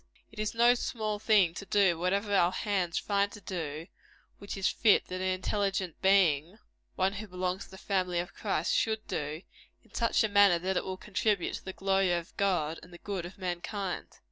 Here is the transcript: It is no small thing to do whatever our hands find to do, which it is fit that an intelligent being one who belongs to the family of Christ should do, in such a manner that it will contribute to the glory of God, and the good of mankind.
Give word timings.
It 0.31 0.39
is 0.39 0.55
no 0.55 0.73
small 0.73 1.19
thing 1.19 1.53
to 1.53 1.63
do 1.67 1.95
whatever 1.95 2.33
our 2.33 2.51
hands 2.51 2.97
find 2.97 3.31
to 3.33 3.39
do, 3.41 3.85
which 4.39 4.57
it 4.57 4.61
is 4.61 4.67
fit 4.67 5.05
that 5.09 5.21
an 5.21 5.27
intelligent 5.27 6.01
being 6.01 6.57
one 6.95 7.13
who 7.13 7.27
belongs 7.27 7.65
to 7.65 7.69
the 7.69 7.77
family 7.77 8.17
of 8.17 8.33
Christ 8.33 8.73
should 8.73 9.05
do, 9.05 9.43
in 9.83 9.93
such 9.93 10.23
a 10.23 10.27
manner 10.27 10.57
that 10.57 10.75
it 10.75 10.85
will 10.85 10.97
contribute 10.97 11.53
to 11.57 11.65
the 11.65 11.71
glory 11.73 12.11
of 12.13 12.35
God, 12.35 12.79
and 12.81 12.91
the 12.91 12.97
good 12.97 13.27
of 13.27 13.37
mankind. 13.37 14.07